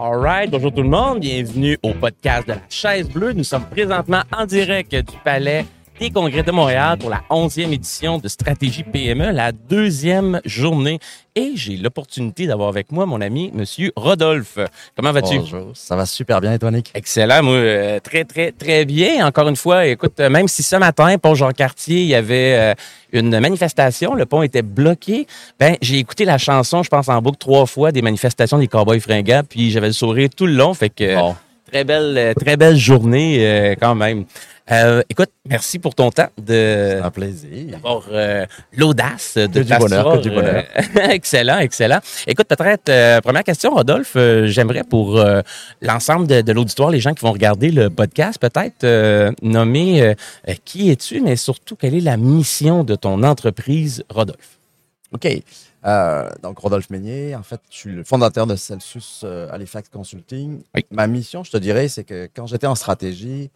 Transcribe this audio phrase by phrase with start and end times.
[0.00, 3.32] All right, bonjour tout le monde, bienvenue au podcast de la chaise bleue.
[3.32, 5.66] Nous sommes présentement en direct du Palais
[5.98, 11.00] des Congrès de Montréal pour la 11e édition de Stratégie PME, la deuxième journée.
[11.34, 14.58] Et j'ai l'opportunité d'avoir avec moi mon ami, Monsieur Rodolphe.
[14.96, 15.38] Comment vas-tu?
[15.38, 16.90] Bonjour, ça va super bien et toi, Nick?
[16.94, 19.26] Excellent, moi, euh, très, très, très bien.
[19.26, 22.74] Encore une fois, écoute, euh, même si ce matin, pour Jean-Cartier, il y avait euh,
[23.12, 25.26] une manifestation, le pont était bloqué,
[25.58, 29.00] ben j'ai écouté la chanson, je pense, en boucle trois fois des manifestations des Cowboys
[29.00, 31.34] fringants, puis j'avais le sourire tout le long, fait que Bon.
[31.72, 34.24] très belle, très belle journée euh, quand même.
[34.70, 37.70] Euh, écoute, merci pour ton temps de un plaisir.
[37.72, 38.44] d'avoir euh,
[38.76, 40.64] l'audace de Que du bonheur, que du bonheur.
[40.76, 42.00] euh, excellent, excellent.
[42.26, 45.24] Écoute, peut-être, euh, première question, Rodolphe, euh, j'aimerais pour
[45.80, 50.14] l'ensemble de, de l'auditoire, les gens qui vont regarder le podcast, peut-être euh, nommer
[50.66, 54.58] qui es-tu, mais surtout, quelle est la mission de ton entreprise, Rodolphe?
[55.12, 55.26] OK.
[55.86, 60.60] Euh, donc, Rodolphe Meignier, en fait, je suis le fondateur de Celsius Halifax Consulting.
[60.74, 60.84] Oui.
[60.90, 63.50] Ma mission, je te dirais, c'est que quand j'étais en stratégie,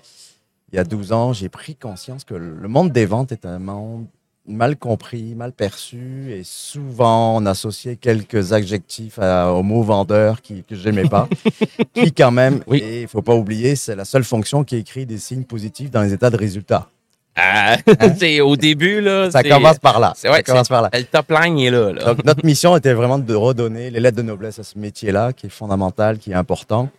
[0.72, 3.58] il y a 12 ans, j'ai pris conscience que le monde des ventes est un
[3.58, 4.06] monde
[4.46, 10.64] mal compris, mal perçu, et souvent on associait quelques adjectifs à- au mot vendeur qui,
[10.64, 11.28] que j'aimais pas,
[11.94, 12.78] qui quand même, Oui.
[12.78, 16.02] et il faut pas oublier, c'est la seule fonction qui écrit des signes positifs dans
[16.02, 16.88] les états de résultat.
[17.36, 17.76] Ah,
[18.18, 19.30] c'est au début, là.
[19.30, 20.12] Ça commence par là.
[20.16, 20.90] c'est- ouais, ça commence par là.
[20.92, 21.92] Le top line est là.
[21.92, 22.04] là.
[22.06, 25.46] Donc, notre mission était vraiment de redonner les lettres de noblesse à ce métier-là, qui
[25.46, 26.90] est fondamental, qui est important.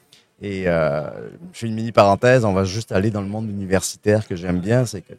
[0.41, 1.09] Et euh,
[1.53, 4.59] je fais une mini parenthèse, on va juste aller dans le monde universitaire que j'aime
[4.59, 5.13] bien, c'est que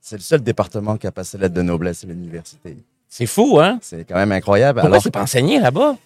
[0.00, 2.76] c'est le seul département qui a passé lettres de noblesse, c'est l'université.
[3.08, 3.78] c'est fou, hein?
[3.82, 4.80] C'est quand même incroyable.
[4.80, 5.96] Pourquoi Alors, c'est pas enseigné là-bas?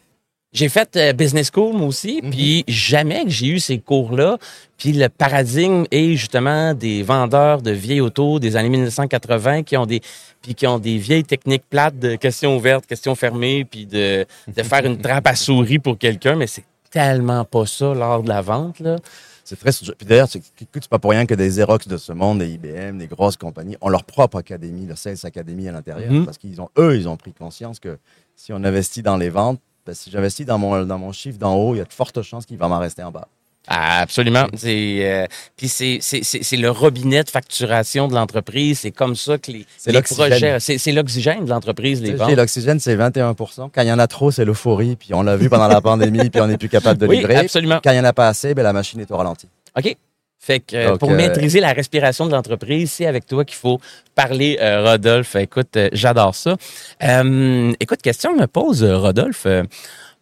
[0.53, 2.31] J'ai fait euh, business school moi aussi, Mhm.
[2.31, 4.39] puis jamais que j'ai eu ces cours-là.
[4.79, 9.87] Puis le paradigme est justement des vendeurs de vieilles autos des années 1980 qui ont
[9.87, 10.01] des
[10.43, 14.63] puis qui ont des vieilles techniques plates de questions ouvertes, questions fermées, puis de, de
[14.63, 18.41] faire une trappe à souris pour quelqu'un, mais c'est tellement pas ça lors de la
[18.41, 18.97] vente là.
[19.45, 19.71] c'est très.
[19.73, 22.49] Puis d'ailleurs, c'est écoute, c'est pas pour rien que des Xerox de ce monde, des
[22.51, 26.25] IBM, des grosses compagnies, ont leur propre académie, le Sales Academy à l'intérieur, Mhm.
[26.25, 27.99] parce qu'ils ont, eux, ils ont pris conscience que
[28.37, 31.55] si on investit dans les ventes, ben, si j'investis dans mon, dans mon chiffre d'en
[31.57, 33.29] haut, il y a de fortes chances qu'il va m'en rester en bas.
[33.67, 34.47] Absolument.
[34.55, 35.27] C'est euh,
[35.57, 38.81] puis c'est c'est c'est c'est le robinet de facturation de l'entreprise.
[38.81, 40.29] C'est comme ça que les, C'est les l'oxygène.
[40.31, 40.61] projets.
[40.61, 42.31] C'est c'est l'oxygène de l'entreprise les ventes.
[42.33, 44.97] l'oxygène, c'est 21 Quand il y en a trop, c'est l'euphorie.
[44.97, 47.37] Puis on l'a vu pendant la pandémie, puis on n'est plus capable de Oui, livrer.
[47.37, 47.81] absolument.
[47.83, 49.49] Quand il n'y en a pas assez, ben, la machine est au ralenti.
[49.77, 49.97] OK.
[50.39, 53.57] Fait que euh, Donc, pour euh, maîtriser la respiration de l'entreprise, c'est avec toi qu'il
[53.57, 53.81] faut
[54.15, 55.37] parler, euh, Rodolphe.
[55.37, 56.57] Écoute, j'adore ça.
[57.81, 59.47] Écoute, question me pose, Rodolphe.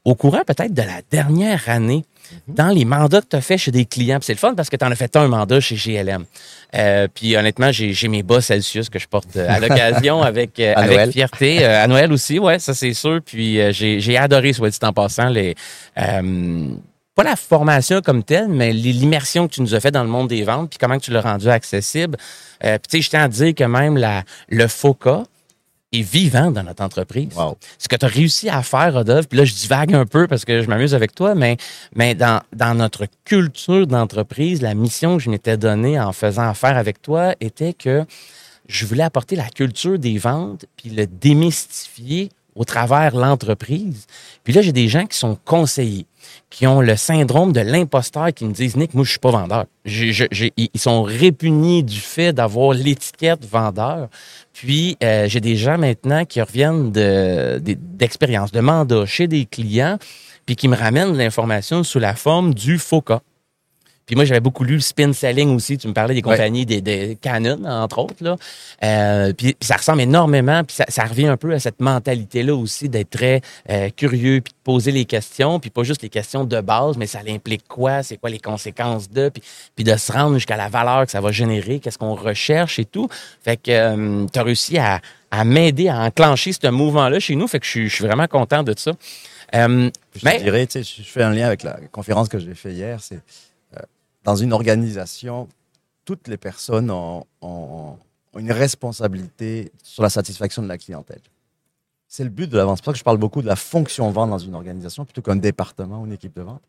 [0.05, 2.05] Au courant peut-être de la dernière année,
[2.49, 2.55] Mhm.
[2.55, 4.77] dans les mandats que tu as fait chez des clients, c'est le fun parce que
[4.77, 6.25] tu en as fait un mandat chez GLM.
[6.75, 10.73] Euh, puis honnêtement, j'ai mes bas Celsius que je porte euh, à l'occasion avec, euh,
[10.75, 11.13] À avec Noël.
[11.13, 11.63] fierté.
[11.65, 13.21] Euh, à Noël aussi, ouais, ça c'est sûr.
[13.25, 15.55] Puis euh, j'ai adoré, soit dit en passant, les...
[15.99, 16.69] euh,
[17.15, 20.29] pas la formation comme telle, mais l'immersion que tu nous as fait dans le monde
[20.29, 22.17] des ventes, puis comment que tu l'as rendu accessible.
[22.65, 25.25] Euh, puis tu sais, je tiens à dire que même la, le FOCA
[25.93, 27.35] est vivant dans notre entreprise.
[27.37, 27.59] Wow.
[27.79, 30.45] Ce que tu as réussi à faire, Rodolphe, puis là, je divague un peu parce
[30.45, 31.57] que je m'amuse avec toi, mais,
[31.95, 36.77] mais dans, dans notre culture d'entreprise, la mission que je m'étais donnée en faisant affaire
[36.77, 38.05] avec toi était que
[38.69, 44.07] je voulais apporter la culture des ventes puis le démystifier au travers l'entreprise.
[44.45, 46.07] Puis là, j'ai des gens qui sont conseillers,
[46.53, 49.65] qui ont le syndrome de l'imposteur, qui me disent Nick, moi, je suis pas vendeur.
[49.87, 54.09] Ils sont répugnés du fait d'avoir l'étiquette vendeur.
[54.53, 57.79] Puis, euh, j'ai des gens maintenant qui reviennent de- de-
[58.85, 59.99] de, chez des clients,
[60.45, 63.23] puis qui me ramènent l'information sous la forme du FOCA.
[64.13, 65.79] Puis moi, j'avais beaucoup lu le spin selling aussi.
[65.79, 66.37] Tu me parlais des Ouais.
[66.37, 68.13] compagnies, des, des Canon, entre autres.
[68.21, 68.37] Là.
[68.85, 72.91] Euh, puis ça ressemble énormément, puis ça, ça revient un peu à cette mentalité-là aussi
[72.91, 73.41] d'être très
[73.71, 77.07] euh, curieux, puis de poser les questions, puis pas juste les questions de base, mais
[77.07, 79.43] ça implique quoi, c'est quoi les conséquences de, puis,
[79.77, 82.85] puis de se rendre jusqu'à la valeur que ça va générer, qu'est-ce qu'on recherche et
[82.85, 83.09] tout.
[83.43, 87.61] Fait que tu as réussi à, à m'aider à enclencher ce mouvement-là chez nous, fait
[87.61, 88.91] que je suis- je suis vraiment content de ça.
[89.55, 92.55] Euh, je Mais- dirais, tu sais, je fais un lien avec la conférence que j'ai
[92.55, 92.99] fait hier.
[93.01, 93.19] C'est euh,
[94.25, 95.49] dans une organisation,
[96.05, 97.97] toutes les personnes ont, ont-
[98.35, 101.21] ont une responsabilité sur la satisfaction de la clientèle.
[102.09, 102.77] C'est le but de la vente.
[102.79, 105.23] C'est pour ça que je parle beaucoup de la fonction vente dans une organisation plutôt
[105.23, 106.63] qu'un département ou une équipe de vente.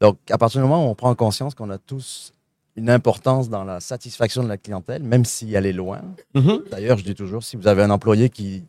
[0.00, 2.32] Donc, à partir du moment où on prend conscience qu'on a tous
[2.76, 6.02] une importance dans la satisfaction de la clientèle, même si elle est loin.
[6.34, 6.62] mhm.
[6.70, 8.64] D'ailleurs, je dis toujours, si vous avez un employé qui,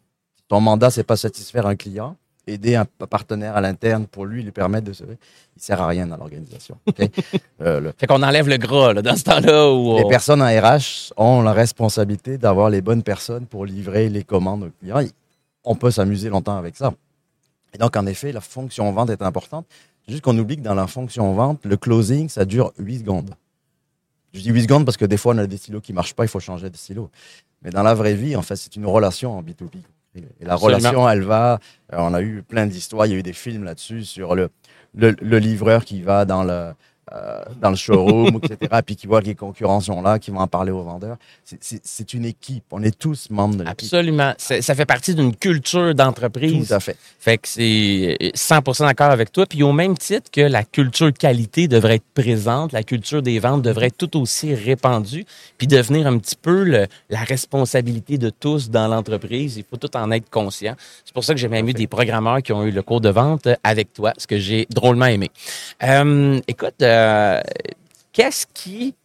[0.47, 2.15] ton mandat, c'est pas satisfaire un client,
[2.47, 5.03] aider un partenaire à l'interne pour lui lui permettre de se.
[5.03, 6.77] Il sert à rien dans l'organisation.
[6.87, 7.09] ok?
[7.61, 9.71] Euh, le- Fait qu'on enlève le gras là, dans ce temps-là.
[9.73, 14.09] Où les on- personnes en RH ont la responsabilité d'avoir les bonnes personnes pour livrer
[14.09, 15.01] les commandes aux clients.
[15.63, 16.93] On peut s'amuser longtemps avec ça.
[17.73, 19.65] Et donc, en effet, la fonction vente est importante.
[20.07, 23.31] Juste qu'on oublie que dans la fonction vente, le closing, ça dure 8 secondes.
[24.33, 26.13] Je dis 8 secondes parce que des fois, on a des stylos qui ne marchent
[26.13, 27.09] pas, il faut changer de stylo.
[27.63, 29.79] Mais dans la vraie vie, en fait, c'est une relation en B2B.
[30.39, 31.59] Et la relation, elle va.
[31.93, 34.49] Euh, on a eu plein d'histoires, il y a eu des films là-dessus sur le,
[34.95, 36.73] le, livreur qui va dans le,
[37.13, 40.39] euh, dans le showroom, etc., puis qui voit que les concurrents sont là, qui vont
[40.39, 41.17] en parler aux vendeurs.
[41.45, 42.63] C'est une équipe.
[42.71, 43.93] On est tous membres de l'équipe.
[43.93, 44.33] Absolument.
[44.37, 46.67] Ça fait partie d'une culture d'entreprise.
[46.67, 46.97] Tout à fait.
[47.19, 49.45] Fait que c'est 100% d'accord avec toi.
[49.45, 53.61] Puis au même titre que la culture qualité devrait être présente, la culture des ventes
[53.61, 55.25] devrait être tout aussi répandue,
[55.57, 56.63] puis devenir un petit peu
[57.09, 59.57] la responsabilité de tous dans l'entreprise.
[59.57, 60.75] Il faut tout en être conscient.
[61.05, 63.09] C'est pour ça que j'ai même eu des programmeurs qui ont eu le cours de
[63.09, 65.29] vente avec toi, ce que j'ai drôlement aimé.
[65.83, 67.41] Euh, écoute, euh, euh,
[68.11, 68.95] qu'est-ce qui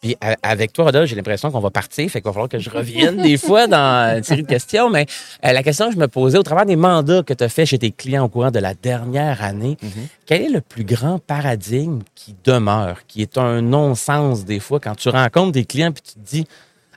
[0.00, 2.70] puis avec toi, Rodolphe, j'ai l'impression qu'on va partir, fait qu'il va falloir que je
[2.70, 4.88] revienne des fois dans une série de questions.
[4.88, 5.04] Mais
[5.44, 7.66] euh, la question que je me posais, au travers des mandats que tu as fait
[7.66, 10.06] chez tes clients au courant de la dernière année, mm-hmm.
[10.24, 14.94] quel est le plus grand paradigme qui demeure, qui est un non-sens des fois quand
[14.94, 16.46] tu rencontres des clients puis tu te dis,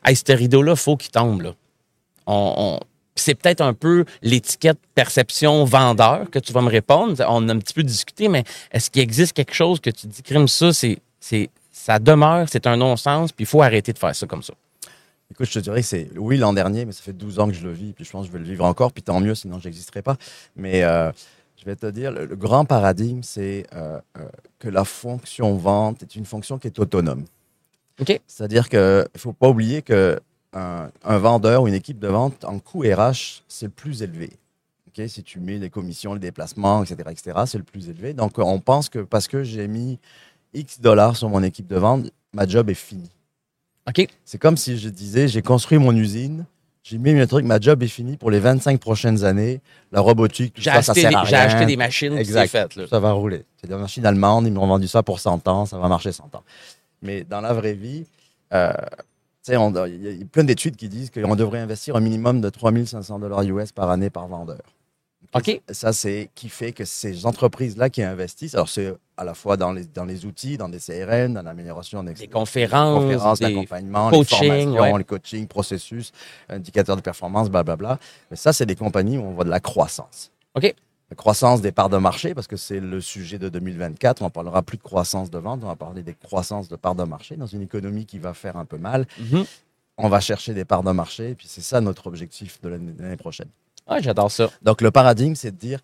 [0.05, 1.41] hey, ce rideau-là, faut qu'il tombe.
[1.41, 1.51] Là.
[2.25, 2.79] on,
[3.15, 7.23] c'est peut-être un peu l'étiquette perception vendeur que tu vas me répondre.
[7.27, 10.23] On a un petit peu discuté, mais est-ce qu'il existe quelque chose que tu dis,
[10.23, 14.15] crime, ça, c'est, c'est, ça demeure, c'est un non-sens, puis il faut arrêter de faire
[14.15, 14.53] ça comme ça?
[15.31, 17.53] Écoute, je te dirais que c'est oui l'an dernier, mais ça fait 12 ans que
[17.53, 19.33] je le vis, puis je pense que je vais le vivre encore, puis tant mieux,
[19.33, 20.15] sinon je n'existerai pas.
[20.55, 21.11] Mais euh,
[21.57, 24.27] je vais te dire, le, grand paradigme, c'est euh, euh,
[24.59, 27.25] que la fonction vente est une fonction qui est autonome.
[27.99, 28.19] OK.
[28.27, 30.19] C'est-à-dire qu'il ne faut pas oublier que
[30.53, 34.31] un, vendeur ou une équipe de vente en coût RH, c'est le plus élevé.
[35.07, 38.13] Si tu mets les commissions, les déplacements, etc., etc., c'est le plus élevé.
[38.13, 39.97] Donc, on pense que parce que j'ai mis
[40.53, 43.09] X dollars sur mon équipe de vente, ma job est finie.
[43.87, 44.07] OK.
[44.23, 46.45] C'est comme si je disais, j'ai construit mon usine,
[46.83, 49.61] j'ai mis un truc, ma job est finie pour les 25 prochaines années.
[49.91, 52.49] La robotique, j'ai acheté, ça J'ai acheté des machines, exact.
[52.49, 53.45] Fait, Ça va rouler.
[53.57, 56.35] C'est des machines allemandes, ils m'ont vendu ça pour 100 ans, ça va marcher 100
[56.35, 56.43] ans.
[57.01, 58.05] Mais dans la vraie vie,
[58.53, 58.73] euh,
[59.47, 63.41] il y a plein d'études qui disent qu'on devrait investir un minimum de 3500 dollars
[63.43, 64.61] US par année par vendeur.
[65.33, 65.61] OK.
[65.69, 69.71] Ça, c'est qui fait que ces entreprises-là qui investissent, alors c'est à la fois dans
[69.71, 74.97] les, dans les outils, dans des CRM, dans l'amélioration des conférences, conférences l'accompagnement, les formations,
[74.97, 76.11] les coaching, processus,
[76.49, 77.99] indicateurs de performance, blablabla.
[78.29, 80.31] Mais ça, c'est des compagnies où on voit de la croissance.
[80.55, 80.73] OK
[81.15, 84.21] croissance des parts de marché, parce que c'est le sujet de 2024.
[84.21, 86.95] On ne parlera plus de croissance de vente, on va parler des croissances de parts
[86.95, 89.05] de marché dans une économie qui va faire un peu mal.
[89.19, 89.45] Mhm.
[89.97, 93.17] On va chercher des parts de marché, et puis c'est ça notre objectif de l'année
[93.17, 93.49] prochaine.
[93.85, 94.49] Ah, j'adore ça.
[94.61, 95.79] Donc le paradigme, c'est de dire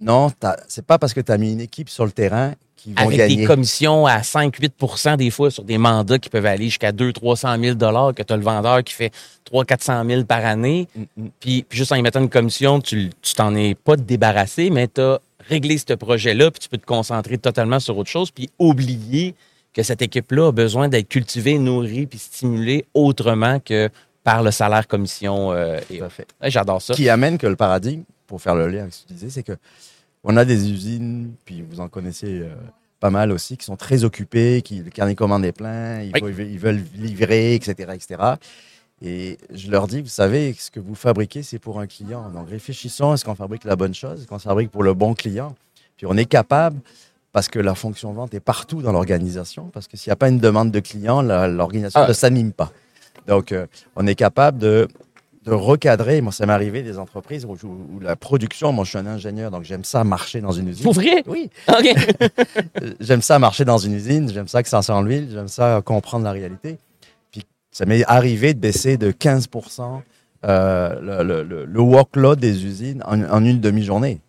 [0.00, 0.30] non,
[0.68, 3.36] c'est pas parce que tu as mis une équipe sur le terrain qui vont Avec
[3.36, 8.12] des commissions à 5-8% des fois sur des mandats qui peuvent aller jusqu'à 200-300 000
[8.14, 9.12] que tu as le vendeur qui fait
[9.52, 10.88] 300-400 000 par année.
[10.94, 11.28] Mm, mm.
[11.40, 15.20] Puis, juste en y mettant une commission, tu t'en es pas débarrassé, mais tu as
[15.48, 19.34] réglé ce projet-là, puis tu peux te concentrer totalement sur autre chose, puis oublier
[19.74, 23.90] que cette équipe-là a besoin d'être cultivée, nourrie, puis stimulée autrement que
[24.24, 25.52] par le salaire commission.
[25.52, 25.80] Euh,
[26.42, 26.94] J'adore ça.
[26.94, 29.42] Qui amène que le paradigme, pour faire le lien avec ce que tu disais, c'est
[29.42, 29.56] que
[30.24, 32.54] on a des usines, puis vous en connaissez euh,
[33.00, 36.84] pas mal aussi, qui sont très occupées, qui, le carnet commande est plein, ils, veulent,
[36.94, 38.34] livrer, etc., etc.
[39.02, 42.28] Et je leur dis, vous savez, ce que vous fabriquez, c'est pour un client.
[42.30, 45.54] Donc réfléchissons, est-ce qu'on fabrique la bonne chose, est-ce qu'on fabrique pour le bon client?
[45.96, 46.80] Puis on est capable,
[47.32, 50.28] parce que la fonction vente est partout dans l'organisation, parce que s'il n'y a pas
[50.28, 52.08] une demande de client, l'organisation ah.
[52.08, 52.72] ne s'anime pas.
[53.26, 54.88] Donc euh, on est capable de
[55.50, 56.20] de recadrer.
[56.20, 57.56] Moi, ça m'est arrivé des entreprises où,
[58.00, 60.84] la production, moi, je suis un ingénieur, donc j'aime ça marcher dans une usine.
[60.84, 61.22] Pour vrai?
[61.26, 61.50] Oui.
[61.68, 61.94] OK.
[63.00, 66.24] j'aime ça marcher dans une usine, j'aime ça que ça sent l'huile, j'aime ça comprendre
[66.24, 66.78] la réalité.
[67.32, 69.48] Puis ça m'est arrivé de baisser de 15
[70.44, 74.20] euh, le, le, workload des usines en, une demi-journée.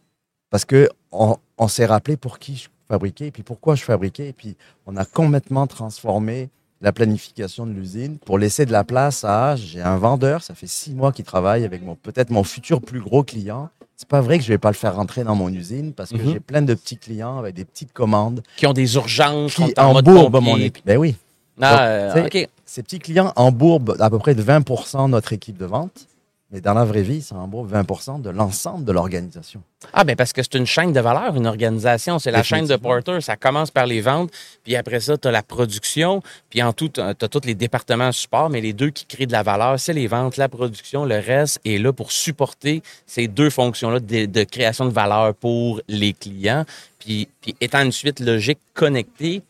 [0.49, 4.33] Parce que on, on s'est rappelé pour qui je fabriquais, puis pourquoi je fabriquais, et
[4.33, 6.49] puis on a complètement transformé
[6.81, 10.67] la planification de l'usine pour laisser de la place à j'ai un vendeur, ça fait
[10.67, 13.69] six mois qu'il travaille avec mon peut-être mon futur plus gros client.
[13.95, 16.17] C'est pas vrai que je vais pas le faire rentrer dans mon usine parce que
[16.17, 16.33] mhm.
[16.33, 20.41] j'ai plein de petits clients avec des petites commandes qui ont des urgences, qui embourbent
[20.41, 20.83] mon équipe.
[20.85, 21.15] Ben oui.
[21.61, 22.29] Ah, euh,
[22.65, 26.07] Ces petits clients embourbent à peu près de 20% notre équipe de vente.
[26.51, 29.63] Mais dans la vraie vie, ça embourbe 20% de l'ensemble de l'organisation.
[29.93, 32.19] Ah, bien parce que c'est une chaîne de valeur, une organisation.
[32.19, 33.21] C'est la chaîne de Porter.
[33.21, 34.31] Ça commence par les ventes,
[34.63, 38.11] puis après ça, tu as la production, puis en tout, tu as, tous les départements
[38.11, 41.19] support, mais les deux qui créent de la valeur, c'est les ventes, la production, le
[41.19, 46.65] reste est là pour supporter ces deux fonctions-là de, création de valeur pour les clients.
[46.99, 49.41] Puis, puis étant une suite logique connectée,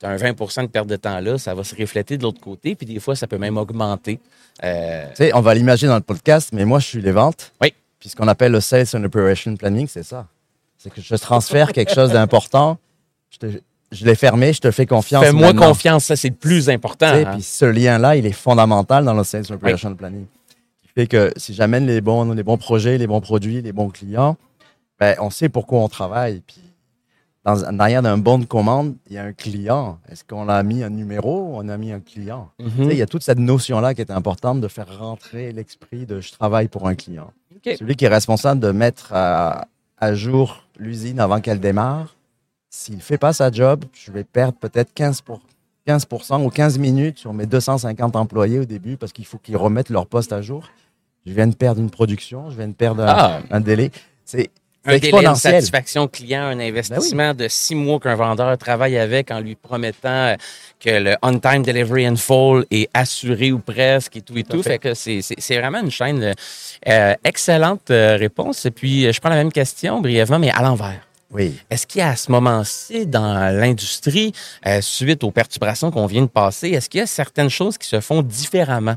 [0.00, 2.40] tu as un 20 de perte de temps là, ça va se refléter de l'autre
[2.40, 4.20] côté, puis des fois, ça peut même augmenter.
[4.64, 7.52] Euh, tu sais, on va l'imaginer dans le podcast, mais moi, je suis les ventes.
[7.60, 7.74] Oui.
[7.98, 10.26] Puis ce qu'on appelle le Sales and Operation Planning, c'est ça.
[10.76, 12.78] C'est que je transfère quelque chose d'important,
[13.30, 15.24] je, te- je l'ai fermé, je te fais confiance.
[15.24, 17.10] Fais-moi confiance, ça c'est le plus important.
[17.10, 17.32] Tu sais, hein.
[17.32, 20.26] Puis ce lien-là, il est fondamental dans le Sales Operation Planning.
[20.82, 23.88] Qui fait que si j'amène les bons, les bons projets, les bons produits, les bons
[23.90, 24.36] clients,
[25.00, 26.40] ben, on sait pourquoi on travaille.
[26.46, 26.60] Puis
[27.44, 29.98] dans, en arrière d'un bon de commande, il y a un client.
[30.10, 32.50] Est-ce qu'on a mis un numéro ou on a mis un client?
[32.58, 32.90] Mhm.
[32.90, 36.32] Il y a toute cette notion-là qui est importante de faire rentrer l'esprit de je
[36.32, 37.32] travaille pour un client.
[37.76, 39.66] Celui qui est responsable de mettre à,
[39.98, 42.16] à jour l'usine avant qu'elle démarre,
[42.70, 45.40] s'il ne fait pas sa job, je vais perdre peut-être 15, pour-
[45.86, 49.88] 15% ou 15 minutes sur mes 250 employés au début parce qu'il faut qu'ils remettent
[49.90, 50.68] leur poste à jour.
[51.26, 53.90] Je viens de perdre une production, je viens de perdre un, Ah, un délai.
[54.24, 54.50] C'est
[54.84, 59.40] un délai de satisfaction client, un investissement de six mois qu'un vendeur travaille avec en
[59.40, 60.36] lui promettant euh,
[60.80, 64.70] que le on-time delivery in full est assuré ou presque et tout et Tout fait.
[64.70, 66.22] Fait que c'est- vraiment une chaîne.
[66.22, 66.32] euh,
[66.88, 68.64] euh, excellente réponse.
[68.66, 71.00] Et puis, je prends la même question brièvement, mais à l'envers.
[71.30, 71.58] Oui.
[71.68, 74.32] Est-ce qu'il y a à ce moment-ci, dans l'industrie,
[74.66, 77.86] euh, suite aux perturbations qu'on vient de passer, est-ce qu'il y a certaines choses qui
[77.86, 78.94] se font différemment?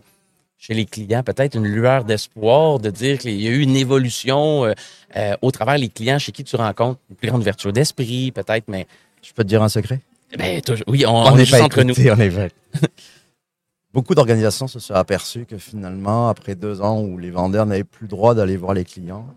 [0.62, 1.24] Chez les clients?
[1.24, 4.74] Peut-être une lueur d'espoir de dire qu'il y a eu une évolution euh,
[5.18, 8.68] euh, au travers les clients chez qui tu rencontres une plus grande ouverture d'esprit, peut-être,
[8.68, 8.88] mais
[9.24, 10.00] Je peux te dire un secret?
[10.38, 11.94] ben, oui, on, On on est juste entre nous.
[12.00, 12.53] on est.
[13.94, 18.03] Beaucoup d'organisations se sont aperçues que finalement, après deux ans où les vendeurs n'avaient plus
[18.03, 19.27] le droit d'aller voir les clients,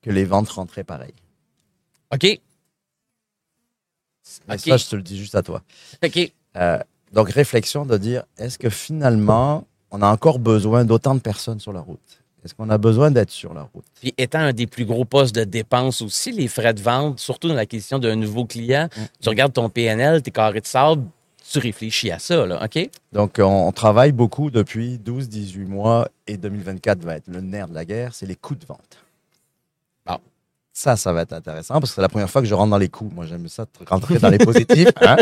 [0.00, 1.12] que les ventes rentraient pareil.
[2.14, 2.22] OK.
[4.48, 4.60] Mais OK.
[4.60, 5.62] ça, je te le dis juste à toi.
[6.02, 6.32] OK.
[6.56, 6.78] Euh,
[7.12, 11.72] donc, réflexion de dire, est-ce que finalement, on a encore besoin d'autant de personnes sur
[11.72, 12.00] la route?
[12.44, 13.84] Est-ce qu'on a besoin d'être sur la route?
[14.00, 17.46] Puis étant un des plus gros postes de dépenses aussi, les frais de vente, surtout
[17.48, 19.00] dans l'acquisition d'un nouveau client, Mm.
[19.20, 21.04] tu regardes ton PNL, tes carrés de sable,
[21.48, 22.90] tu réfléchis à ça, là, OK?
[23.12, 27.68] Donc, on, on travaille beaucoup depuis 12, 18 mois et 2024 va être le nerf
[27.68, 28.98] de la guerre, c'est les coûts de vente.
[30.74, 32.78] Ça, ça va être intéressant parce que c'est la première fois que je rentre dans
[32.78, 33.10] les coûts.
[33.14, 34.88] Moi, j'aime ça, de rentrer dans les positifs.
[35.02, 35.16] hein.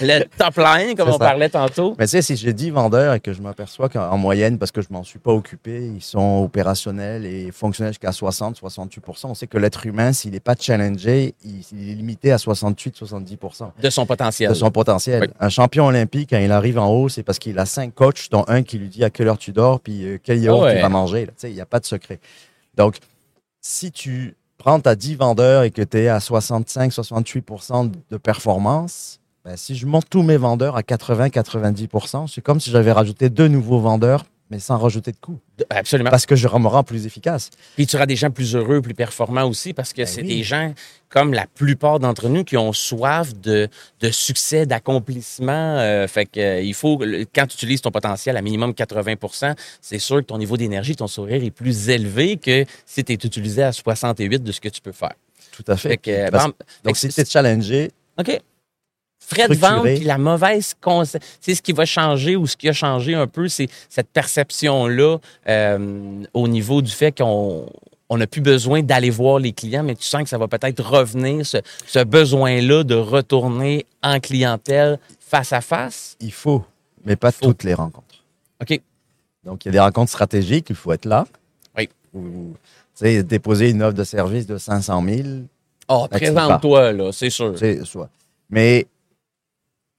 [0.00, 1.18] Le top line, comme on ça.
[1.18, 1.96] parlait tantôt.
[1.98, 4.70] Mais tu sais, si j'ai 10 vendeurs et que je m'aperçois qu'en en moyenne, parce
[4.70, 9.34] que je m'en suis pas occupé, ils sont opérationnels et fonctionnels jusqu'à 60, 68% on
[9.34, 13.70] sait que l'être humain, s'il n'est pas challengé, il, il est limité à 68, 70%
[13.82, 14.48] De son potentiel.
[14.50, 15.22] de son potentiel.
[15.22, 15.28] Oui.
[15.40, 18.44] Un champion olympique, quand il arrive en haut, c'est parce qu'il a cinq coachs, dont
[18.46, 20.76] un qui lui dit à quelle heure tu dors, puis quel yaourt Ah ouais.
[20.78, 21.26] il va manger.
[21.26, 22.20] Tu sais, Il n'y a pas de secret.
[22.76, 22.98] Donc,
[23.60, 29.56] si tu prends ta 10 vendeurs et que tu es à 65-68 de performance, ben,
[29.56, 33.80] si je monte tous mes vendeurs à 80-90% c'est comme si j'avais rajouté deux nouveaux
[33.80, 35.40] vendeurs, mais sans rajouter de coûts.
[35.70, 36.10] Absolument.
[36.10, 37.48] Parce que je me rends plus efficace.
[37.74, 40.28] Puis tu auras des gens plus heureux, plus performants aussi, parce que Ben c'est oui.
[40.28, 40.74] des gens,
[41.08, 43.68] comme la plupart d'entre nous, qui ont soif de,
[44.00, 45.78] de succès, d'accomplissement.
[45.78, 46.98] Euh, fait que euh, il faut,
[47.34, 51.06] quand tu utilises ton potentiel à minimum 80% c'est sûr que ton niveau d'énergie, ton
[51.06, 54.80] sourire est plus élevé que si tu es utilisé à 68 de ce que tu
[54.82, 55.14] peux faire.
[55.52, 55.88] Tout à fait.
[55.90, 56.50] Fait que, euh, Parce-
[56.84, 58.40] donc, si tu es challengé, OK.
[59.34, 60.74] Frais de vente, puis la mauvaise
[61.40, 65.18] C'est ce qui va changer ou ce qui a changé un peu, c'est cette perception-là
[65.48, 67.66] euh, au niveau du fait qu'on
[68.08, 70.82] on n'a plus besoin d'aller voir les clients, mais tu sens que ça va peut-être
[70.84, 76.16] revenir, ce, ce besoin-là de retourner en clientèle face à face?
[76.20, 76.62] il faut,
[77.06, 77.46] mais pas Faut.
[77.46, 78.24] toutes les rencontres.
[78.60, 78.80] OK.
[79.44, 81.26] Donc, il y a des rencontres stratégiques, il faut être là.
[81.76, 81.88] Oui.
[82.12, 82.54] Ou,
[82.96, 85.28] tu sais, déposer une offre de service de 500 000,
[85.88, 87.58] Oh, présente-toi, là, c'est sûr.
[87.58, 88.08] sais, soit.
[88.50, 88.86] Mais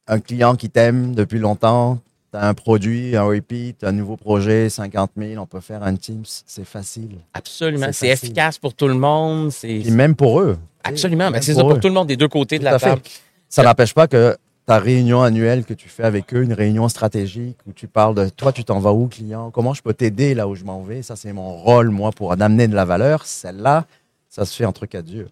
[0.07, 1.99] un client qui t'aime depuis longtemps,
[2.31, 5.95] tu as un produit, un repeat, un nouveau projet, 50 000, on peut faire un
[5.95, 7.17] Teams, c'est facile.
[7.33, 7.87] Absolument.
[7.91, 9.51] C'est efficace pour tout le monde.
[9.63, 10.57] Et même pour eux.
[10.83, 11.31] Absolument.
[11.31, 11.79] Même c'est pour ça pour eux.
[11.79, 12.89] tout le monde des deux côtés de la fait.
[12.89, 13.01] table.
[13.49, 17.57] Ça n'empêche pas que ta réunion annuelle que tu fais avec eux, une réunion stratégique
[17.67, 20.47] où tu parles de toi, tu t'en vas où, client, comment je peux t'aider là
[20.47, 21.01] où je m'en vais?
[21.01, 23.25] Ça, c'est mon rôle, moi, pour amener de la valeur.
[23.25, 23.85] Celle-là,
[24.29, 25.27] ça se fait entre quatre yeux.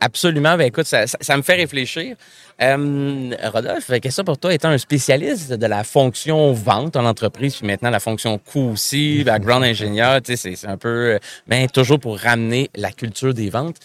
[0.00, 0.56] Absolument.
[0.56, 2.16] Ben, écoute, ça, ça- ça me fait réfléchir.
[2.62, 7.66] Euh, Rodolphe, question pour toi, étant un spécialiste de la fonction vente en entreprise, puis
[7.66, 11.18] maintenant la fonction coût aussi, background ingénieur, tu sais, c'est- un peu, euh,
[11.48, 13.76] mais toujours pour ramener la culture des ventes.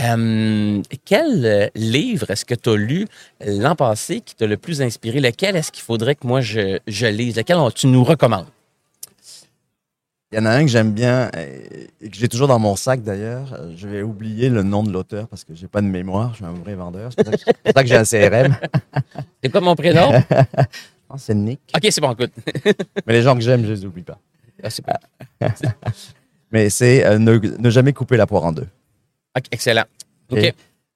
[0.00, 3.06] Euh, quel euh, livre est-ce que tu as lu
[3.44, 5.20] l'an passé qui t'a le plus inspiré?
[5.20, 7.36] Lequel est-ce qu'il faudrait que moi je, je lise?
[7.36, 8.46] Lequel on- tu nous recommandes?
[10.30, 12.76] Il y en a un que j'aime bien euh, et que j'ai toujours dans mon
[12.76, 13.54] sac d'ailleurs.
[13.54, 16.30] Euh, Je vais oublier le nom de l'auteur parce que j'ai pas de mémoire.
[16.32, 17.10] Je suis un vrai vendeur.
[17.16, 17.32] C'est pour
[17.74, 18.54] ça que- j'ai un CRM.
[19.42, 20.12] C'est quoi mon prénom?
[21.16, 21.60] C'est Nick.
[21.74, 22.32] OK, c'est bon, écoute.
[23.06, 24.18] Mais les gens que j'aime, je les oublie pas.
[24.62, 24.68] Ah,
[25.40, 25.46] bon.
[26.52, 28.66] Mais c'est euh, ne, ne jamais couper la poire en deux.
[29.36, 29.84] OK, excellent.
[30.30, 30.52] OK.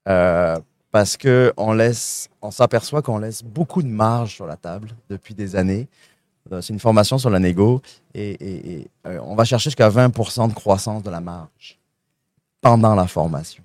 [0.09, 0.59] Euh,
[0.91, 5.33] parce que on laisse, on s'aperçoit qu'on laisse beaucoup de marge sur la table depuis
[5.35, 5.89] des années.
[6.51, 7.81] Euh, C'est une formation sur la négo
[8.15, 11.79] et, et- et, euh, on va chercher jusqu'à 20% de croissance de la marge
[12.61, 13.63] pendant la formation.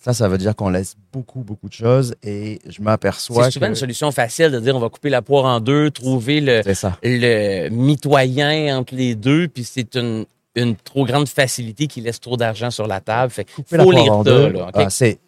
[0.00, 3.66] Ça, ça veut dire qu'on laisse beaucoup, beaucoup de choses et je m'aperçois C'est souvent
[3.66, 3.70] que...
[3.70, 6.62] une solution facile de dire on va couper la poire en deux, trouver le,
[7.70, 12.70] mitoyen entre les deux, puis c'est une, une trop grande facilité qui laisse trop d'argent
[12.70, 13.32] sur la table.
[13.32, 14.74] Fait Couper la faut poire lire en deux, là, OK?
[14.76, 15.18] ah, c'est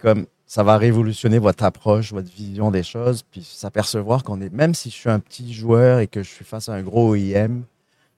[0.00, 0.26] comme...
[0.52, 4.52] Ça va révolutionner votre approche, votre vision des choses, puis s'apercevoir qu'on est...
[4.52, 7.10] Même si je suis un petit joueur et que je suis face à un gros
[7.14, 7.62] OIM,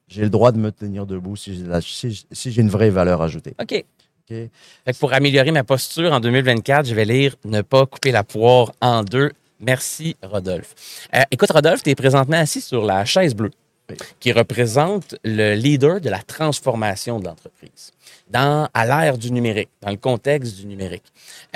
[0.08, 2.88] j'ai le droit de me tenir debout si j'ai, la- si- si j'ai une vraie
[2.88, 3.54] valeur ajoutée.
[3.60, 3.74] OK.
[3.74, 3.84] OK?
[4.30, 4.50] Fait
[4.94, 8.72] que pour améliorer ma posture en 2024, je vais lire Ne pas couper la poire
[8.80, 9.32] en deux.
[9.60, 10.74] Merci, Rodolphe.
[11.14, 13.50] Euh, écoute, Rodolphe, tu es présentement assis sur la chaise bleue
[13.90, 13.96] Oui.
[14.20, 17.92] qui représente le leader de la transformation de l'entreprise
[18.32, 21.04] dans, à l'ère du numérique, dans le contexte du numérique.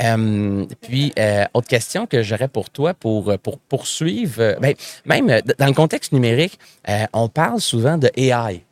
[0.01, 5.31] Euh, puis, euh, autre question que j'aurais pour toi pour, pour poursuivre, euh, ben, même
[5.31, 8.65] euh, dans le contexte numérique, euh, on parle souvent de AI.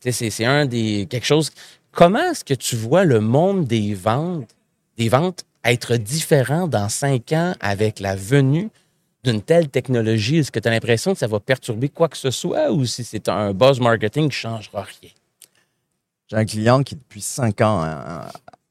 [0.00, 1.50] C'est un des quelque chose.
[1.92, 4.48] Comment est-ce que tu vois le monde des ventes,
[4.96, 8.70] des ventes être différent dans cinq ans avec la venue
[9.24, 10.38] d'une telle technologie?
[10.38, 13.04] Est-ce que tu as l'impression que ça va perturber quoi que ce soit ou si
[13.04, 15.10] c'est un buzz marketing qui ne changera rien?
[16.30, 18.28] J'ai un client qui, depuis cinq ans, a,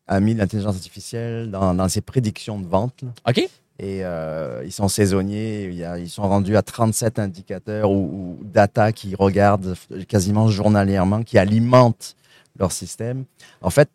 [0.08, 3.02] a mis l'intelligence artificielle dans, dans ses prédictions de vente.
[3.04, 3.10] là.
[3.28, 3.50] OK?
[3.82, 5.70] Et euh, ils sont saisonniers.
[6.00, 9.76] ils sont rendus à 37 indicateurs ou, ou data qui regardent
[10.08, 12.18] quasiment journalièrement, qui alimentent
[12.58, 13.24] leur système.
[13.62, 13.90] En fait,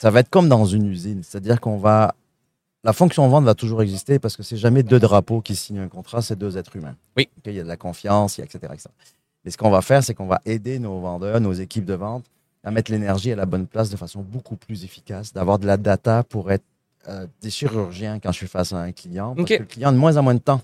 [0.00, 1.22] ça va être comme dans une usine.
[1.22, 2.14] C'est-à-dire qu'on va.
[2.82, 5.88] La fonction vente va toujours exister parce que c'est jamais deux drapeaux qui signent un
[5.88, 6.96] contrat, c'est deux êtres humains.
[7.16, 7.28] Oui.
[7.46, 8.88] Il y a de la confiance, il y a etc., etc.
[9.44, 12.24] Et ce qu'on va faire, c'est qu'on va aider nos vendeurs, nos équipes de vente
[12.64, 15.76] à mettre l'énergie à la bonne place de façon beaucoup plus efficace, d'avoir de la
[15.76, 16.64] data pour être
[17.08, 19.34] euh, des chirurgiens quand je suis face à un client.
[19.34, 20.60] Parce que le client a de moins en moins de temps.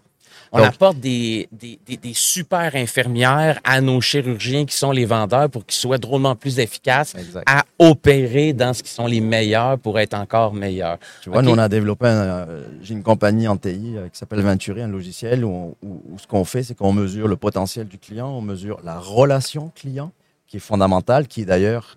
[0.52, 5.04] On Donc- apporte des, des, des- des super infirmières à nos chirurgiens qui sont les
[5.04, 7.42] vendeurs pour qu'ils soient drôlement plus efficaces Exact.
[7.46, 10.98] à opérer dans ce qui sont les meilleurs pour être encore meilleurs.
[11.22, 12.10] Tu vois, nous, on a développé, un,
[12.48, 16.02] euh, j'ai une compagnie en TI euh, qui s'appelle Venturi, un logiciel où, on- où-
[16.12, 19.72] où ce qu'on fait, c'est qu'on mesure le potentiel du client, on mesure la relation
[19.74, 20.12] client,
[20.48, 21.96] qui est fondamentale, qui d'ailleurs,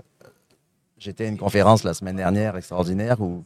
[0.97, 3.43] j'étais à une conférence la semaine dernière extraordinaire où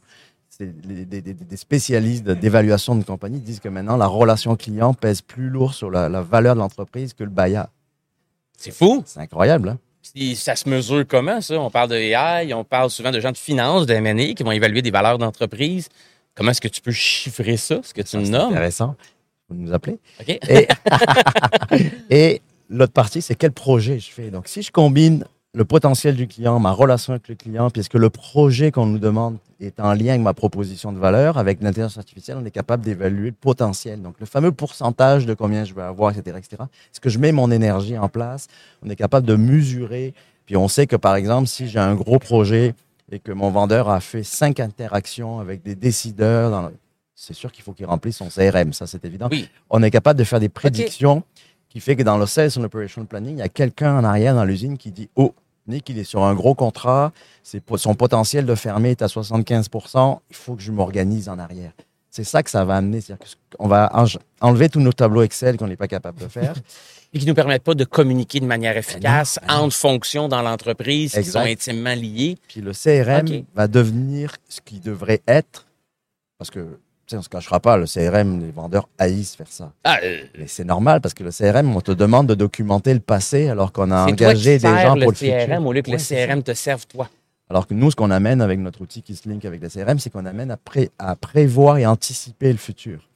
[0.60, 5.90] des, spécialistes d'évaluation de compagnie disent que maintenant, la relation client pèse plus lourd sur
[5.90, 7.70] la, la valeur de l'entreprise que le BAYA.
[8.56, 9.02] C'est fou.
[9.06, 9.78] C'est incroyable, hein?
[10.14, 11.58] Puis ça se mesure comment, ça?
[11.60, 14.52] On parle de AI, on parle souvent de gens de finance, de M&A, qui vont
[14.52, 15.88] évaluer des valeurs d'entreprise.
[16.34, 18.52] Comment est-ce que tu peux chiffrer ça, ce que tu me C'est nommes?
[18.52, 18.94] intéressant.
[19.48, 19.98] Vous nous appelez.
[20.20, 20.28] OK?
[20.48, 20.68] Et,
[22.10, 24.30] et l'autre partie, c'est quel projet je fais.
[24.30, 25.24] Donc, si je combine
[25.54, 29.38] le potentiel du client, ma relation avec le client, puisque le projet qu'on nous demande
[29.58, 33.28] est en lien avec ma proposition de valeur, avec l'intelligence artificielle, on est capable d'évaluer
[33.30, 34.02] le potentiel.
[34.02, 36.62] Donc, le fameux pourcentage de combien je vais avoir, etc., etc.
[36.92, 38.48] Est-ce que je mets mon énergie en place?
[38.84, 40.12] On est capable de mesurer.
[40.44, 42.74] Puis, on sait que, par exemple, si j'ai un gros projet
[43.10, 46.76] et que mon vendeur a fait cinq interactions avec des décideurs, le-
[47.14, 48.74] c'est sûr qu'il faut qu'il remplisse son CRM.
[48.74, 49.48] Ça, c'est évident Oui.
[49.70, 51.22] on est capable de faire des prédictions
[51.76, 54.34] qui fait que dans le Sales and Operation Planning, il y a quelqu'un en arrière
[54.34, 55.34] dans l'usine qui dit Oh,
[55.66, 57.12] Nick, il est sur un gros contrat,
[57.42, 59.68] c'est son potentiel de fermer est à 75
[60.30, 61.72] il faut que je m'organise en arrière.
[62.10, 63.02] C'est ça que ça va amener.
[63.02, 63.26] C'est-à-dire
[63.58, 64.06] qu'on va en-
[64.40, 66.54] enlever tous nos tableaux Excel qu'on n'est pas capable de faire.
[67.12, 69.64] Et qui ne nous permettent pas de communiquer de manière efficace ben non.
[69.64, 72.38] entre fonctions dans l'entreprise qui sont intimement liées.
[72.48, 75.66] Puis le CRM va devenir ce qu'il devrait être.
[76.38, 76.78] Parce que,
[77.12, 79.72] on ne se cachera pas, le CRM, les vendeurs haïssent faire ça.
[79.84, 83.00] Ah, euh, Mais c'est normal parce que le CRM, on te demande de documenter le
[83.00, 85.66] passé alors qu'on a c'est toi qui engagé des gens le pour le CRM futur.
[85.66, 86.26] au lieu que Ouais, le.
[86.26, 87.08] CRM te serve toi.
[87.48, 89.98] Alors que nous, ce qu'on amène avec notre outil qui se link avec le CRM,
[90.00, 93.08] c'est qu'on amène à, pré- à prévoir et anticiper le futur.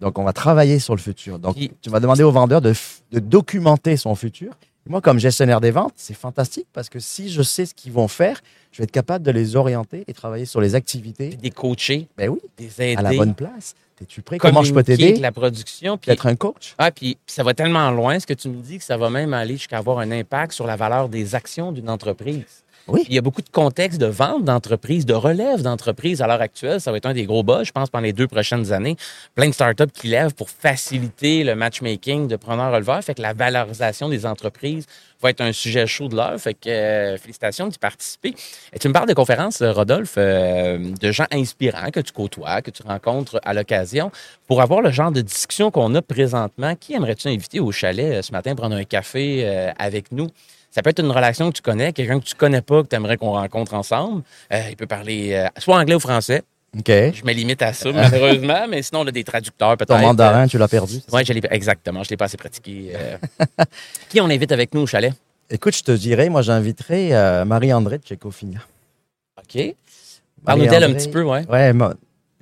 [0.00, 1.38] Donc, on va travailler sur le futur.
[1.38, 2.72] Donc, Puis- tu vas demander au vendeur de,
[3.12, 4.52] de documenter son futur.
[4.88, 7.92] Et moi, comme gestionnaire des ventes, c'est fantastique parce que si je sais ce qu'ils
[7.92, 8.40] vont faire,
[8.72, 11.28] je vais être capable de les orienter et travailler sur les activités.
[11.28, 13.74] Puis des coachés, Ben oui, des aider, à la bonne place.
[14.00, 14.38] Es-tu prêt?
[14.38, 15.16] Comment je peux t'aider?
[15.16, 15.98] la production.
[15.98, 16.74] Puis, Être un coach?
[16.78, 19.10] ah, puis puis ça va tellement loin, ce que tu me dis, que ça va
[19.10, 22.64] même aller jusqu'à avoir un impact sur la valeur des actions d'une entreprise.
[22.88, 23.04] Oui.
[23.08, 26.80] Il y a beaucoup de contextes de vente d'entreprise, de relève d'entreprise à l'heure actuelle.
[26.80, 28.96] Ça va être un des gros bas, je pense, pendant les deux prochaines années.
[29.34, 33.02] Plein de startups qui lèvent pour faciliter le matchmaking de preneurs-releveurs.
[33.04, 34.86] Fait que la valorisation des entreprises
[35.20, 36.40] va être un sujet chaud de l'heure.
[36.40, 38.34] Fait que euh, félicitations d'y participer.
[38.72, 42.62] Et tu me parles de conférences, euh, Rodolphe, euh, de gens inspirants que tu côtoies,
[42.62, 44.10] que tu rencontres à l'occasion.
[44.46, 48.32] Pour avoir le genre de discussion qu'on a présentement, qui aimerais-tu inviter au chalet ce
[48.32, 49.46] matin, prendre un café
[49.78, 50.28] avec nous?
[50.70, 52.96] Ça peut être une relation que tu connais, quelqu'un que tu connais pas, que tu
[52.96, 54.22] aimerais qu'on rencontre ensemble.
[54.52, 56.42] Euh, il peut parler euh, soit anglais ou français.
[56.78, 56.86] OK.
[56.88, 59.88] Je me limite à ça, malheureusement, mais sinon, on a des traducteurs peut-être.
[59.88, 61.00] Ton mandarin, tu l'as perdu?
[61.12, 62.02] Oui, exactement.
[62.02, 62.92] Je ne l'ai pas assez pratiqué.
[62.94, 63.16] euh.
[64.10, 65.14] Qui on invite avec nous au chalet?
[65.50, 68.58] Écoute, je te dirais, moi, j'inviterais euh, Marie-André de Tchécophilia.
[69.38, 69.74] OK.
[70.44, 71.46] Parle-nous d'elle un petit peu, ouais.
[71.48, 71.94] Ouais, ma-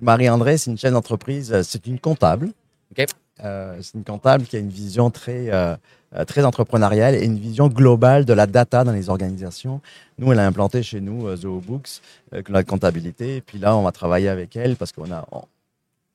[0.02, 2.48] Marie-André, c'est une chef d'entreprise, euh, c'est une comptable.
[2.90, 3.06] OK.
[3.44, 5.76] Euh, c'est une comptable qui a une vision très, euh, euh,
[6.24, 9.80] très entrepreneuriale et une vision globale de la data dans les organisations.
[10.18, 12.00] Nous, elle a implanté chez nous euh, ZooBooks,
[12.34, 13.36] euh, la comptabilité.
[13.36, 15.42] Et puis là, on va travailler avec elle parce qu'on a, on,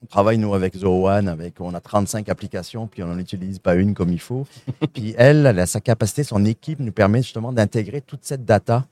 [0.04, 3.76] on travaille, nous, avec ZooOne, avec, on a 35 applications, puis on n'en utilise pas
[3.76, 4.48] une comme il faut.
[4.94, 8.86] puis elle, elle a sa capacité, son équipe nous permet justement d'intégrer toute cette data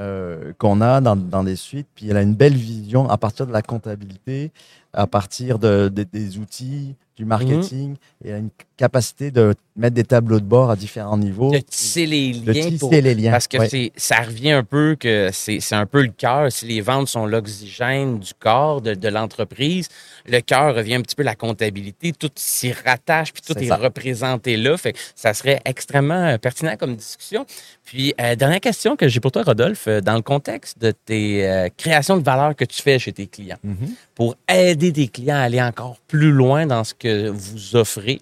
[0.00, 1.88] euh, qu'on a dans, dans des suites.
[1.94, 4.52] Puis elle a une belle vision à partir de la comptabilité,
[4.92, 7.96] à partir de, de- des outils, du marketing.
[8.24, 11.50] Et elle a une capacité de mettre des tableaux de bord à différents niveaux.
[11.50, 13.32] De tisser les de liens tisser pour- les liens.
[13.32, 13.92] Parce que Ouais.
[13.96, 16.50] ça revient un peu que c'est, un peu le cœur.
[16.52, 19.88] Si les ventes sont l'oxygène du corps de, de l'entreprise,
[20.26, 22.12] le cœur revient un petit peu la comptabilité.
[22.12, 24.76] Tout s'y rattache, puis tout est, représenté là.
[24.76, 27.44] Fait que ça serait extrêmement euh, pertinent comme discussion.
[27.84, 31.48] Puis, euh, dernière question que j'ai pour toi, Rodolphe, euh, dans le contexte de tes
[31.48, 33.76] euh, créations de valeur que tu fais chez tes clients, Mhm.
[34.14, 38.20] pour aider tes clients à aller encore plus loin dans ce que vous offrez.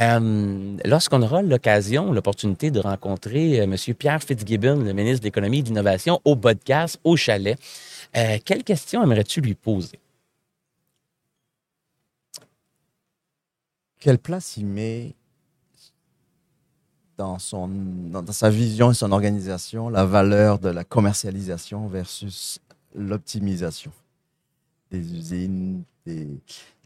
[0.00, 3.76] Euh, Lorsqu'on aura l'occasion, l'opportunité de rencontrer euh, M.
[3.94, 7.58] Pierre Fitzgibbon, le ministre de l'Économie et de l'Innovation, au podcast, au chalet,
[8.16, 9.98] euh, quelle question aimerais-tu lui poser?
[13.98, 15.14] Quelle place il met
[17.16, 22.58] dans, son, dans sa vision et son organisation la valeur de la commercialisation versus
[22.94, 23.92] l'optimisation?
[24.90, 26.28] Des usines des-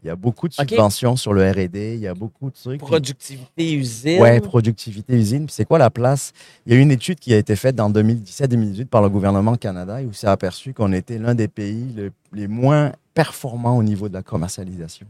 [0.03, 2.79] Il y a beaucoup de subventions sur le R&D, il y a beaucoup de trucs.
[2.79, 4.19] Productivité usine.
[4.19, 5.45] Ouais, productivité usine.
[5.45, 6.33] Puis C'est quoi la place?
[6.65, 9.55] Il y a eu une étude qui a été faite en 2017-2018 par le gouvernement
[9.57, 13.83] Canada et où s'est aperçu qu'on était l'un des pays le- les moins performants au
[13.83, 15.05] niveau de la commercialisation.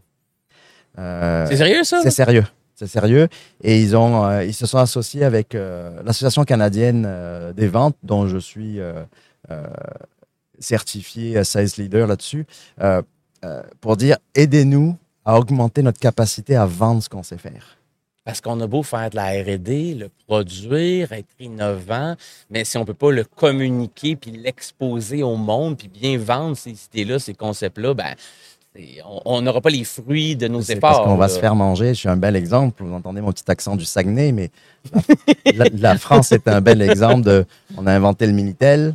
[0.99, 2.01] Euh, C'est sérieux, ça?
[2.03, 2.45] c'est sérieux.
[2.75, 3.27] C'est sérieux.
[3.63, 7.95] Et ils, ont, euh, ils se sont associés avec euh, l'Association canadienne euh, des ventes,
[8.03, 9.03] dont je suis euh,
[9.51, 9.63] euh,
[10.61, 12.45] certifié sales leader là-dessus,
[12.81, 13.01] euh,
[13.43, 14.95] euh, pour dire aidez-nous
[15.25, 17.77] à augmenter notre capacité à vendre ce qu'on sait faire.
[18.23, 22.15] Parce qu'on a beau faire de la R&D, le produire, être innovant,
[22.51, 26.75] mais si on peut pas le communiquer puis l'exposer au monde puis bien vendre ces
[26.85, 28.13] idées-là, ces concepts-là, ben
[29.25, 30.79] on- n'aura pas les fruits de nos efforts.
[30.79, 31.89] parce qu'on va se faire manger.
[31.89, 32.83] Je suis un bel exemple.
[32.83, 34.49] Vous entendez mon petit accent du Saguenay, mais
[35.45, 37.45] la, la- la France est un bel exemple de.
[37.77, 38.93] On a inventé le Minitel.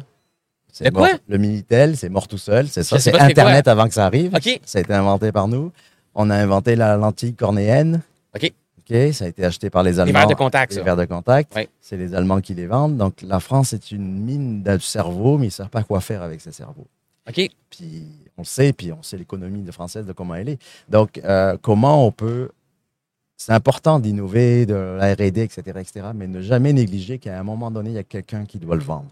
[0.77, 1.09] C'est Le quoi?
[1.27, 2.69] Le Minitel, c'est mort tout seul.
[2.69, 2.99] C'est ça.
[2.99, 3.23] C'est quoi.
[3.23, 4.35] Internet avant que ça arrive.
[4.35, 4.61] OK.
[4.67, 5.73] Ça a été inventé par nous.
[6.15, 8.03] On a inventé la lentille cornéenne.
[8.35, 8.53] OK.
[8.81, 9.13] OK.
[9.15, 10.19] Ça a été acheté par les Les Allemands.
[10.19, 10.85] verres de contact, Les ça.
[10.85, 11.51] verres de contact.
[11.57, 11.67] Oui.
[11.81, 12.99] C'est les Allemands qui les vendent.
[12.99, 16.21] Donc, la France est une mine de cerveau, mais ils ne savent pas quoi faire
[16.23, 16.87] avec ces cerveaux.
[17.27, 17.49] OK.
[17.71, 18.05] Puis
[18.37, 20.59] on le sait, puis on sait l'économie de française de comment elle est.
[20.91, 22.51] Donc, euh, comment on peut.
[23.39, 27.71] C'est important d'innover, de la RD, etc., etc., mais ne jamais négliger qu'à un moment
[27.71, 29.11] donné, il y a quelqu'un qui doit le vendre.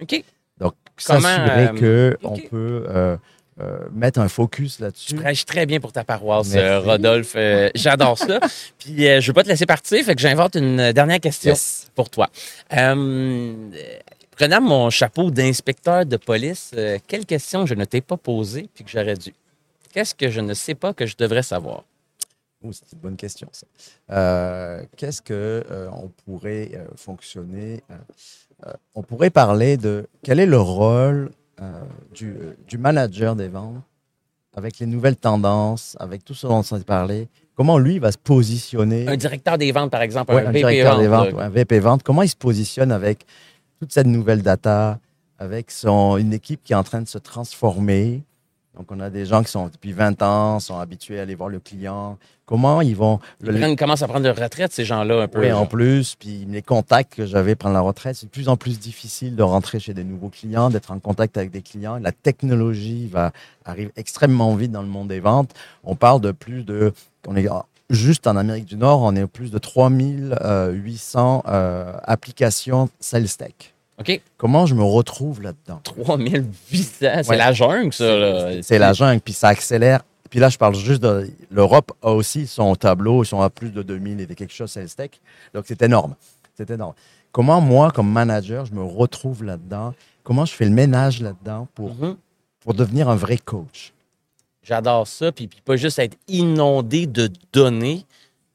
[0.00, 0.22] OK.
[1.02, 3.16] S'assurer euh, qu'on peut euh,
[3.60, 5.14] euh, mettre un focus Tu là-dessus.
[5.14, 7.36] prêches très bien pour ta paroisse, euh, Rodolphe.
[7.74, 8.40] J'adore ça.
[8.78, 11.90] Puis je veux pas te laisser partir, fait que j'invente une dernière question Yes.
[11.94, 12.28] pour toi.
[14.36, 16.72] Prenant mon chapeau d'inspecteur de police,
[17.06, 19.34] quelle question je ne t'ai pas posée puis que j'aurais dû?
[19.92, 21.84] Qu'est-ce que je ne sais pas que je devrais savoir?
[22.64, 23.66] Oh, c'est une bonne question, ça.
[24.14, 27.82] Euh, Qu'est-ce que euh, on pourrait euh, fonctionner
[28.94, 31.80] On pourrait parler de quel est le rôle euh,
[32.14, 33.82] du, euh, du manager des ventes
[34.54, 37.28] avec les nouvelles tendances, avec tout ce dont on s'est parlé.
[37.54, 39.06] Comment lui va se positionner?
[39.06, 41.42] Un directeur des ventes, par exemple, Ouais, un, un VP directeur des vente, ventes, ouais,
[41.44, 43.26] un VP vente, comment il se positionne avec
[43.78, 44.98] toute cette nouvelle data,
[45.38, 48.22] avec son, une équipe qui est en train de se transformer?
[48.76, 51.48] Donc, on a des gens qui sont depuis 20 ans, sont habitués à aller voir
[51.48, 52.18] le client.
[52.46, 53.18] Comment ils vont...
[53.42, 55.40] Ils commencent à prendre leur retraite, ces gens-là, un peu.
[55.40, 58.56] Oui, en plus, puis les contacts que j'avais prendre la retraite, c'est de plus en
[58.56, 61.98] plus difficile de rentrer chez des nouveaux clients, d'être en contact avec des clients.
[61.98, 63.32] La technologie va
[63.64, 65.52] arrive extrêmement vite dans le monde des ventes.
[65.84, 66.92] On parle de plus de,
[67.26, 67.46] on est
[67.90, 73.74] juste en Amérique du Nord, on est plus de 3800 euh, applications sales tech.
[74.00, 74.20] OK.
[74.36, 75.80] Comment je me retrouve là-dedans?
[75.84, 76.42] 3800.
[77.00, 77.36] C'est Ouais.
[77.36, 78.16] la jungle, ça.
[78.16, 78.62] là.
[78.62, 80.00] C'est la jungle, puis ça accélère.
[80.30, 83.70] Puis là, je parle juste de l'Europe a aussi son tableau, ils sont à plus
[83.70, 85.10] de 2000 et quelque chose sales tech.
[85.52, 86.14] Donc c'est énorme.
[86.56, 86.94] C'est énorme.
[87.32, 89.92] Comment moi, comme manager, je me retrouve là-dedans?
[90.22, 92.16] Comment je fais le ménage là-dedans pour, Mhm.
[92.60, 93.92] pour devenir un vrai coach?
[94.62, 95.32] J'adore ça.
[95.32, 98.04] Puis, puis pas juste être inondé de données,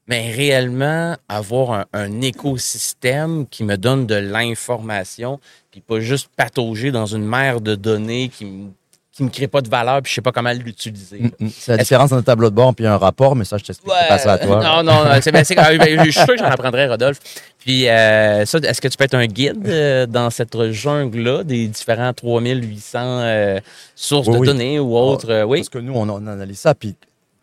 [0.08, 5.40] mais réellement avoir un, un écosystème qui me donne de l'information,
[5.70, 8.70] puis pas juste patauger dans une mer de données qui me
[9.12, 11.20] qui me crée pas de valeur puis je sais pas comment l'utiliser.
[11.20, 11.48] Mm, mm.
[11.58, 13.90] C'est la différence entre un tableau de bord et un rapport, mais ça, je t'explique
[13.90, 14.62] pas ça à toi.
[14.62, 17.18] Non, non, c'est ben, c'est- ben, je suis sûr que j'en apprendrai, Rodolphe.
[17.58, 21.66] Puis, euh, ça, est-ce que tu peux être un guide euh, dans cette jungle-là des
[21.66, 23.60] différents 3800 euh,
[23.94, 24.46] sources Oui, de oui.
[24.48, 25.30] données ou autres?
[25.30, 25.60] euh, oui.
[25.60, 26.94] Parce que nous, on, on analyse ça, puis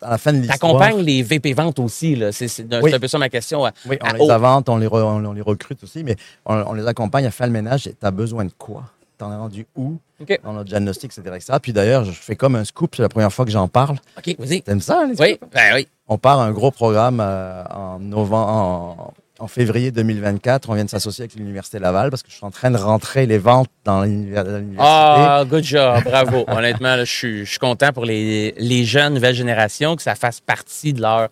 [0.04, 0.58] à la fin de l'histoire...
[0.58, 2.30] T'accompagnes les VP ventes aussi, là.
[2.32, 2.90] C'est c'est un, Oui.
[2.90, 3.62] c'est un peu ça ma question.
[3.62, 6.72] Oui, on les invente, on les, re- on, on les recrute aussi, mais on, on
[6.74, 7.84] les accompagne à faire le ménage.
[7.84, 8.84] Tu as besoin de quoi?
[9.18, 9.96] T'en as rendu où?
[10.42, 11.36] Dans notre diagnostic, etc.
[11.36, 11.58] etc.
[11.62, 13.96] Puis d'ailleurs, je fais comme un scoop, c'est la première fois que j'en parle.
[14.18, 14.62] OK, vas-y.
[14.62, 15.86] T'aimes ça, hein, les Oui, ben oui.
[16.08, 20.70] On part un gros programme euh, en novembre, en, en février 2024.
[20.70, 23.26] On vient de s'associer avec l'Université Laval parce que je suis en train de rentrer
[23.26, 24.80] les ventes dans l'univers- dans l'université.
[24.80, 26.44] Ah, good job, bravo.
[26.48, 30.14] Honnêtement, là, je, suis, je suis content pour les, les jeunes, nouvelles générations, que ça
[30.14, 31.28] fasse partie de leur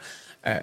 [0.46, 0.58] euh,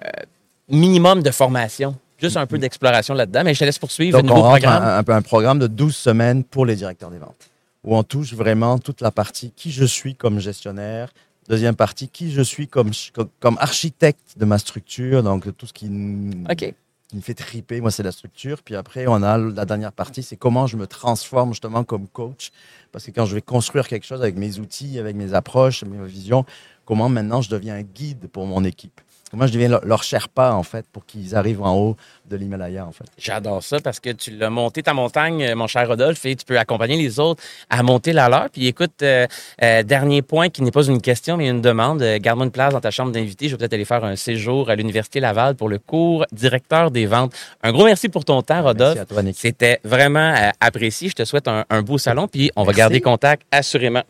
[0.68, 1.96] minimum de formation.
[2.18, 4.20] Juste un peu d'exploration là-dedans, mais je te laisse poursuivre.
[4.22, 4.82] Donc, on rentre programme.
[4.82, 7.48] un, un peu un programme de 12 semaines pour les directeurs des ventes,
[7.82, 11.08] où on touche vraiment toute la partie qui je suis comme gestionnaire.
[11.48, 12.90] Deuxième partie, qui je suis comme,
[13.40, 16.74] comme, architecte de ma structure, donc tout ce qui, n- OK.
[17.10, 18.62] Qui me fait triper, moi, c'est la structure.
[18.62, 22.52] Puis après, on a la dernière partie, c'est comment je me transforme justement comme coach.
[22.92, 26.06] Parce que quand je vais construire quelque chose avec mes outils, avec mes approches, mes
[26.06, 26.44] visions,
[26.84, 29.00] comment maintenant je deviens un guide pour mon équipe?
[29.30, 31.96] Comment je deviens leur, leur Sherpa, en fait, pour qu'ils arrivent en haut
[32.28, 33.04] de l'Himalaya, en fait.
[33.18, 36.44] J'adore ça parce que tu l'as monté ta montagne, euh, mon cher Rodolphe, et tu
[36.44, 38.50] peux accompagner les autres à monter la leur.
[38.50, 39.26] Puis écoute, euh,
[39.62, 42.02] euh, dernier point qui n'est pas une question, mais une demande.
[42.02, 43.48] Garde-moi une place dans ta chambre d'invité.
[43.48, 47.06] Je vais peut-être aller faire un séjour à l'Université Laval pour le cours directeur des
[47.06, 47.32] ventes.
[47.62, 48.96] Un gros merci pour ton temps, Rodolphe.
[48.96, 49.36] Merci à toi, Nick.
[49.38, 51.08] C'était vraiment euh, apprécié.
[51.08, 54.02] Je te souhaite un, un beau salon, puis on va garder contact assurément.